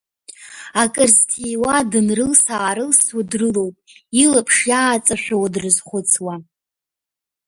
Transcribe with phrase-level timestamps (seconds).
[0.81, 3.75] Акыр зҭиуа дынрылс-аарылсуа дрылоуп,
[4.23, 6.35] илаԥш иааҵашәауа дрызхәыцуа.